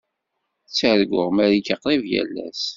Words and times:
Ttarguɣ 0.67 1.27
Marika 1.35 1.75
qrib 1.81 2.03
yal 2.11 2.35
ass. 2.47 2.63